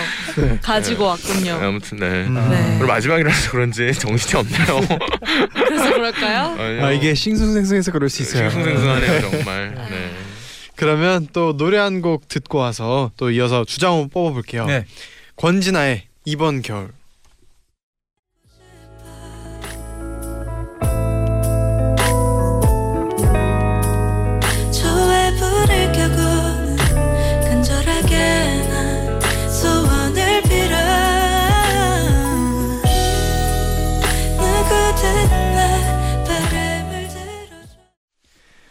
[0.62, 1.52] 가지고 왔군요.
[1.62, 2.06] 아무튼 네.
[2.26, 2.34] 음.
[2.50, 2.74] 네.
[2.76, 4.80] 오늘 마지막이라서 그런지 정신이 없네요.
[5.54, 6.84] 그래서 그럴까요?
[6.84, 8.50] 아 이게 싱숭생숭해서 그럴 수 있어요.
[8.50, 9.74] 싱숭생숭하네요 정말.
[9.90, 10.10] 네.
[10.74, 14.66] 그러면 또 노래 한 곡 듣고 와서 또 이어서 주장 한번 뽑아볼게요.
[14.66, 14.84] 네.
[15.36, 16.88] 권진아의 이번 겨울.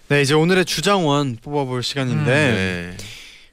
[0.07, 2.97] 네 이제 오늘의 주장원 뽑아볼 시간인데 네.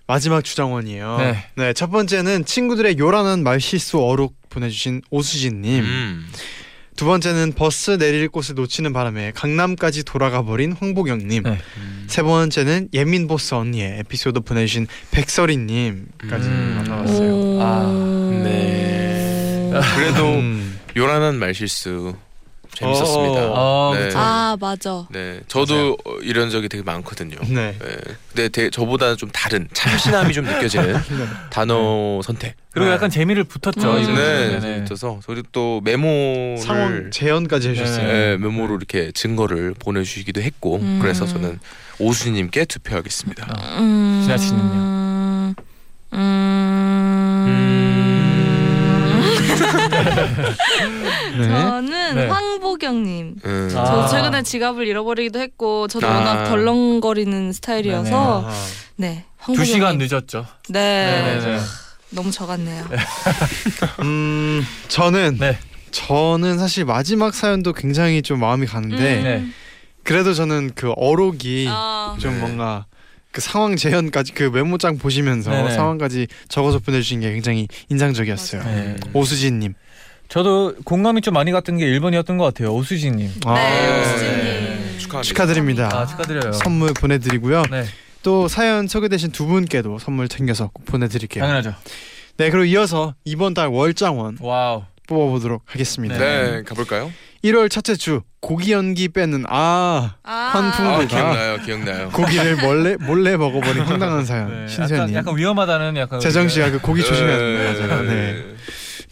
[0.06, 1.16] 마지막 주장원이에요.
[1.16, 1.44] 네.
[1.56, 1.72] 네.
[1.72, 5.82] 첫 번째는 친구들의 요란한 말실수 어록 보내주신 오수진님.
[5.82, 6.26] 음.
[6.94, 11.44] 두 번째는 버스 내릴 곳을 놓치는 바람에 강남까지 돌아가 버린 황보경님.
[11.44, 11.58] 네.
[12.06, 16.74] 세 번째는 예민 보스 언니의 에피소드 보내주신 백설이님까지 음.
[16.76, 17.32] 만나봤어요.
[17.34, 17.62] 오.
[17.62, 19.72] 아, 네.
[19.96, 20.78] 그래도 음.
[20.96, 22.14] 요란한 말실수
[22.74, 23.50] 재밌었습니다.
[23.52, 24.04] 어, 네.
[24.06, 24.18] 그쵸.
[24.18, 25.06] 아, 맞아.
[25.10, 25.40] 네.
[25.46, 27.36] 저도 어, 이런 적이 되게 많거든요.
[27.48, 27.76] 네.
[27.78, 27.96] 네.
[28.28, 30.96] 근데 되, 저보다는 좀 다른 참신함이 좀 느껴지는
[31.50, 32.54] 단어 선택.
[32.70, 32.94] 그리고 네.
[32.94, 33.92] 약간 재미를 붙었죠.
[33.92, 33.96] 음.
[33.98, 34.60] 이 네, 정도면은.
[34.60, 38.06] 재밌어서 그리고 또 메모를 상황 재현까지 해주셨어요.
[38.06, 40.98] 네, 메모로 이렇게 증거를 보내주시기도 했고 음.
[41.02, 41.60] 그래서 저는
[41.98, 43.78] 오수님께 투표하겠습니다.
[43.78, 44.20] 음.
[44.24, 45.54] 지나치는요?
[46.14, 47.01] 음.
[51.36, 52.26] 저는 네.
[52.26, 53.36] 황보경님.
[53.44, 53.68] 음.
[53.76, 53.84] 아.
[53.84, 56.16] 저 최근에 지갑을 잃어버리기도 했고 저도 아.
[56.16, 58.52] 워낙 덜렁거리는 스타일이어서 아.
[58.96, 59.24] 네.
[59.44, 59.64] 두.
[59.64, 60.46] 시간 늦었죠.
[60.68, 61.06] 네.
[61.06, 61.60] 네네네.
[62.10, 62.84] 너무 적었네요.
[64.00, 65.58] 음 저는 네.
[65.90, 69.24] 저는 사실 마지막 사연도 굉장히 좀 마음이 가는데 음.
[69.24, 69.46] 네.
[70.04, 72.16] 그래도 저는 그 어록이 아.
[72.20, 72.40] 좀 네.
[72.40, 72.86] 뭔가
[73.30, 75.74] 그 상황 재현까지 그 메모장 보시면서 네네.
[75.74, 78.62] 상황까지 적어서 보내주신 게 굉장히 인상적이었어요.
[78.62, 78.96] 네.
[79.14, 79.74] 오수진님.
[80.32, 82.72] 저도 공감이 좀 많이 갔던 게 1번이었던 것 같아요.
[82.72, 83.30] 오수진님.
[83.44, 84.00] 아, 네, 네.
[84.00, 84.98] 오수진님.
[84.98, 85.22] 축하합니다.
[85.22, 85.90] 축하드립니다.
[85.92, 86.52] 아 축하드려요.
[86.52, 87.64] 선물 보내드리고요.
[87.70, 87.84] 네,
[88.22, 91.44] 또 사연 소개되신 두 분께도 선물 챙겨서 꼭 보내드릴게요.
[91.44, 91.74] 당연하죠.
[92.38, 94.84] 네, 그리고 이어서 이번 달 월장원 wow.
[95.06, 96.16] 뽑아보도록 하겠습니다.
[96.16, 97.12] 네, 가볼까요?
[97.44, 100.32] 1월 첫째 주 고기 연기 빼는 아 아.
[100.32, 100.86] 환풍.
[100.86, 101.04] 아.
[101.06, 102.08] 기억나요, 기억나요.
[102.08, 105.14] 고기를 몰래 몰래 먹어버린 황당한 사연 네, 약간, 신세현님.
[105.14, 108.00] 약간 위험하다는 약간 재정 씨가 그 고기 조심해야 네, 됩니다.
[108.00, 108.44] 네.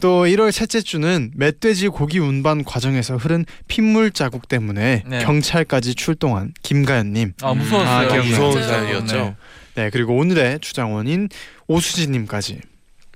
[0.00, 5.18] 또 1월 셋째 주는 멧돼지 고기 운반 과정에서 흐른 핏물 자국 때문에 네.
[5.24, 7.34] 경찰까지 출동한 김가연님.
[7.42, 7.88] 아 무서웠어요.
[7.88, 8.22] 아, 기억나요.
[8.30, 8.62] 무서운.
[8.62, 9.16] 사연이었죠.
[9.16, 9.36] 네.
[9.74, 11.28] 네 그리고 오늘의 주장원인
[11.66, 12.60] 오수진님까지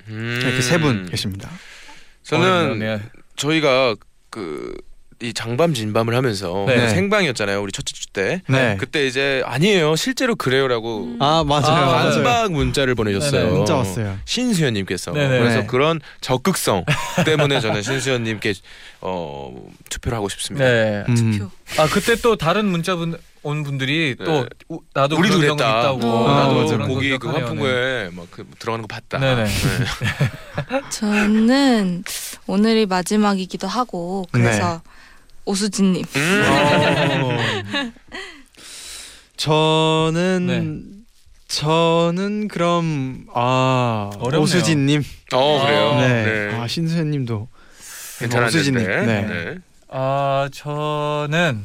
[0.09, 0.39] 음.
[0.43, 1.51] 이렇게 세 분 계십니다.
[2.23, 3.01] 저는 네.
[3.37, 3.97] 저희가
[4.31, 4.77] 그
[5.25, 6.89] 이 장밤 진밤을 하면서 네.
[6.89, 7.63] 생방이었잖아요.
[7.63, 8.43] 우리 첫째 주 때.
[8.49, 8.77] 네.
[8.79, 9.97] 그때 이제 아니에요.
[9.97, 11.67] 실제로 그래요라고 아 맞아요.
[11.67, 12.11] 아, 맞아요.
[12.23, 13.45] 반박 문자를 보내셨어요.
[13.47, 14.19] 네네, 문자 왔어요.
[14.27, 15.39] 신수연님께서 네네.
[15.39, 15.67] 그래서 네.
[15.67, 16.85] 그런 적극성
[17.25, 18.55] 때문에 저는 신수연님께
[19.01, 19.55] 어,
[19.91, 20.65] 투표를 하고 싶습니다.
[20.67, 21.05] 네.
[21.09, 21.15] 음.
[21.15, 21.51] 투표.
[21.83, 24.47] 아 그때 또 다른 문자 분, 온 분들이 또 네.
[24.69, 25.55] 우- 나도 우리도 그랬다.
[25.81, 26.07] 있다고.
[26.07, 26.29] 어,
[26.67, 27.29] 나도 고기 그.
[27.29, 29.19] 환풍구에 막 그 들어가는 거 봤다.
[29.19, 29.47] 네네.
[30.91, 32.05] 저는
[32.47, 34.91] 오늘이 마지막이기도 하고 그래서 네.
[35.45, 36.05] 오수진님.
[36.17, 36.43] 음.
[37.23, 37.93] 어.
[39.37, 41.05] 저는
[41.49, 44.41] 저는 그럼 아 어렵네요.
[44.43, 45.03] 오수진님.
[45.35, 45.95] 어 그래요.
[46.01, 46.25] 네.
[46.25, 46.59] 네.
[46.61, 47.49] 아 신수현님도
[48.21, 48.59] 괜찮았는데.
[48.59, 48.87] 오수진님.
[48.87, 49.23] 네.
[49.23, 49.55] 네.
[49.91, 51.63] 아 저는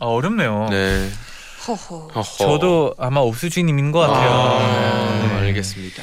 [0.00, 0.68] 아, 어렵네요.
[0.70, 1.08] 네.
[1.68, 2.08] 허허.
[2.08, 2.22] 허허.
[2.22, 4.30] 저도 아마 오수진님인 것 같아요.
[4.30, 5.34] 아, 네.
[5.46, 6.02] 알겠습니다.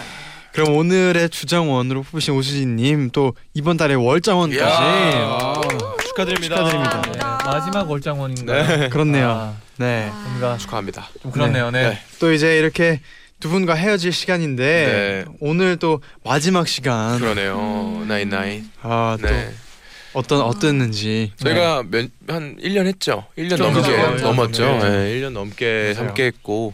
[0.53, 4.63] 그럼 오늘의 주장원으로 뽑으신 오수진님 또 이번 달에 월장원까지.
[4.63, 5.53] 아,
[6.17, 6.55] 축하드립니다.
[6.55, 7.01] 축하드립니다.
[7.11, 8.77] 네, 마지막 월장원인가요?
[8.79, 8.89] 네.
[8.89, 9.29] 그렇네요.
[9.29, 10.09] 아, 네.
[10.23, 11.09] 뭔가 축하합니다.
[11.21, 11.69] 좀 그렇네요.
[11.69, 11.89] 네.
[11.89, 11.99] 네.
[12.19, 13.01] 또 이제 이렇게
[13.39, 15.31] 두 분과 헤어질 시간인데 네.
[15.39, 18.03] 오늘 또 마지막 시간 그러네요.
[18.07, 18.69] 나인 나인.
[18.81, 19.53] 아, 또 네.
[20.13, 23.25] 어떤 어땠는지 저희가 몇, 한 1년 했죠.
[23.37, 24.25] 1년 좀 넘게 넘었죠.
[24.25, 24.65] 넘었죠.
[24.79, 24.89] 네.
[24.89, 25.19] 네.
[25.19, 26.07] 1년 넘게 맞아요.
[26.07, 26.73] 함께 했고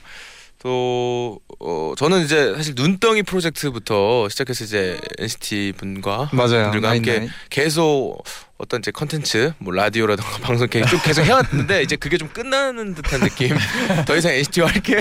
[0.63, 6.63] 또 어, 저는 이제 사실 눈덩이 프로젝트부터 시작해서 이제 NCT 분과 맞아요.
[6.71, 7.29] 분들과 함께 나인나인.
[7.49, 8.23] 계속
[8.57, 13.19] 어떤 이제 컨텐츠 뭐 라디오라든가 방송 계속 쭉 계속 해왔는데 이제 그게 좀 끝나는 듯한
[13.19, 13.49] 느낌
[14.07, 14.99] 더 이상 NCT와 할 게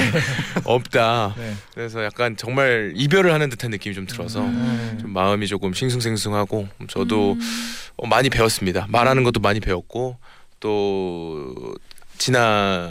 [0.64, 1.55] 없다 네.
[1.75, 4.98] 그래서 약간 정말 이별을 하는 듯한 느낌이 좀 들어서 음.
[5.01, 7.37] 좀 마음이 조금 싱숭생숭하고 저도
[7.96, 10.16] 어, 많이 배웠습니다 말하는 것도 많이 배웠고
[10.59, 11.55] 또
[12.22, 12.88] 진아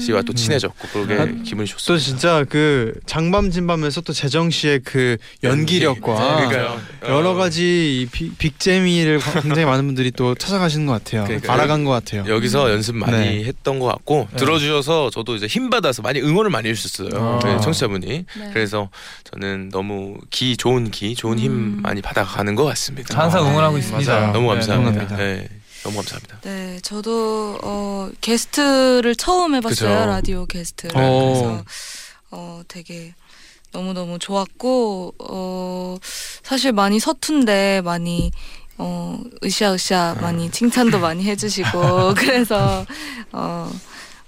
[0.00, 4.80] 씨와 또 친해졌고 그러게 아, 기분이 또 좋습니다 진짜 그 장밤 진밤에서 또 재정 씨의
[4.82, 10.92] 그 연기력과 그러니까요 여러 어, 가지 이 빅- 빅재미를 굉장히 많은 분들이 또 찾아가시는 것
[10.92, 11.24] 같아요.
[11.24, 11.52] 그러니까요.
[11.52, 12.24] 알아간 것 같아요.
[12.26, 13.44] 여기서 연습 많이 네.
[13.44, 14.36] 했던 것 같고 네.
[14.38, 17.40] 들어주셔서 저도 이제 힘 받아서 많이 응원을 많이 해주셨어요 아.
[17.44, 18.50] 네, 청취자분이 네.
[18.54, 18.88] 그래서
[19.30, 21.78] 저는 너무 기 좋은 기 좋은 힘 음.
[21.82, 23.80] 많이 받아가는 것 같습니다 항상 응원하고 네.
[23.80, 24.10] 있습니다.
[24.12, 24.32] 맞아요.
[24.32, 25.16] 너무 네, 감사합니다.
[25.16, 25.48] 네,
[25.82, 30.06] 너무 감사합니다 네, 저도 어, 게스트를 처음 해봤어요 그죠.
[30.06, 30.88] 라디오 게스트.
[30.88, 30.90] 오.
[30.92, 31.64] 그래서
[32.30, 33.14] 어, 되게
[33.72, 35.96] 너무 너무 좋았고 어,
[36.42, 38.30] 사실 많이 서툰데 많이
[38.78, 42.84] 어, 으쌰으쌰 많이 칭찬도 많이 해주시고 그래서
[43.32, 43.70] 어,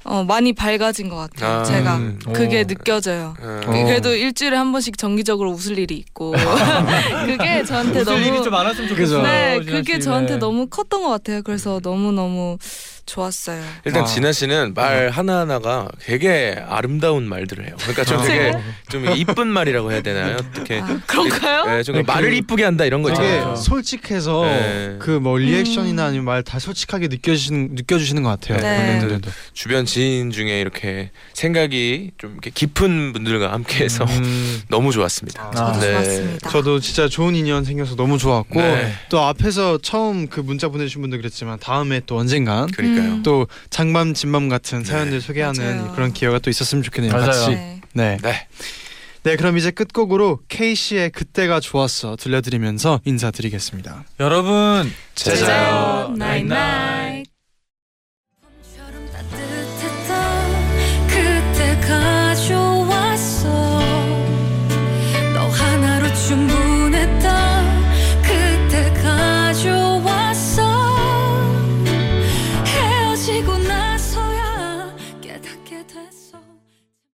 [0.04, 1.60] 어, 많이 밝아진 것 같아요.
[1.60, 2.18] 아, 제가 음.
[2.34, 2.64] 그게 오.
[2.66, 3.34] 느껴져요.
[3.40, 3.60] 어.
[3.66, 3.70] 어.
[3.70, 6.32] 그래도 일주일에 한 번씩 정기적으로 웃을 일이 있고
[7.26, 9.22] 그게 저한테 웃을 일이 너무 좀 많았으면 좋겠어요.
[9.22, 10.00] 네, 그게 씨.
[10.00, 10.38] 저한테 네.
[10.38, 11.42] 너무 컸던 것 같아요.
[11.42, 12.58] 그래서 너무 너무
[13.06, 13.62] 좋았어요.
[13.84, 14.06] 일단 아.
[14.06, 17.76] 진아 씨는 말 하나 하나가 되게 아름다운 말들을 해요.
[17.78, 18.52] 그러니까 좀 되게
[18.88, 20.36] 좀 이쁜 말이라고 해야 되나요?
[20.40, 20.80] 어떻게?
[20.80, 21.66] 아, 그런가요?
[21.66, 23.56] 네, 좀 네, 말을 그- 이쁘게 한다 이런 거 있잖아요.
[23.56, 24.96] 솔직해서 네.
[24.98, 26.08] 그뭐 리액션이나 음.
[26.08, 28.58] 아니면 말 다 솔직하게 느껴지는 느껴주시는 것 같아요.
[28.60, 28.98] 네.
[29.06, 29.18] 네.
[29.54, 35.50] 주변 지인 중에 이렇게 생각이 좀 이렇게 깊은 분들과 함께해서 음, 너무 좋았습니다.
[35.52, 35.92] 저도 네.
[35.92, 36.50] 좋았습니다.
[36.50, 38.92] 저도 진짜 좋은 인연 생겨서 너무 좋았고 네.
[39.08, 43.00] 또 앞에서 처음 그 문자 보내주신 분들 그랬지만 다음에 또 언젠간 그러니까 요.
[43.02, 43.22] 음.
[43.22, 44.84] 또 장밤 진밤 같은 네.
[44.84, 45.92] 사연들 소개하는 맞아요.
[45.94, 47.12] 그런 기회가 또 있었으면 좋겠네요.
[47.12, 47.26] 맞아요.
[47.26, 47.50] 같이.
[47.50, 47.80] 네.
[47.92, 48.18] 네.
[48.22, 48.46] 네.
[49.24, 54.04] 네, 그럼 이제 끝곡으로 케이시의 그때가 좋았어 들려드리면서 인사드리겠습니다.
[54.20, 56.14] 여러분 잘 자요.
[56.16, 56.93] night night.